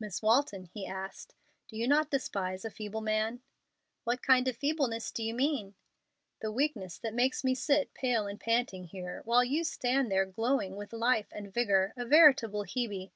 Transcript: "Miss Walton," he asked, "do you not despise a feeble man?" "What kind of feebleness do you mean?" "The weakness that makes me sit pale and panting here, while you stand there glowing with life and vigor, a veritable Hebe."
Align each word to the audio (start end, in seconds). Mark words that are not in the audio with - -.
"Miss 0.00 0.22
Walton," 0.22 0.64
he 0.64 0.86
asked, 0.86 1.34
"do 1.66 1.76
you 1.76 1.86
not 1.86 2.10
despise 2.10 2.64
a 2.64 2.70
feeble 2.70 3.02
man?" 3.02 3.42
"What 4.04 4.22
kind 4.22 4.48
of 4.48 4.56
feebleness 4.56 5.12
do 5.12 5.22
you 5.22 5.34
mean?" 5.34 5.74
"The 6.40 6.50
weakness 6.50 6.96
that 6.96 7.12
makes 7.12 7.44
me 7.44 7.54
sit 7.54 7.92
pale 7.92 8.26
and 8.26 8.40
panting 8.40 8.84
here, 8.84 9.20
while 9.26 9.44
you 9.44 9.64
stand 9.64 10.10
there 10.10 10.24
glowing 10.24 10.74
with 10.76 10.94
life 10.94 11.28
and 11.32 11.52
vigor, 11.52 11.92
a 11.98 12.06
veritable 12.06 12.64
Hebe." 12.64 13.10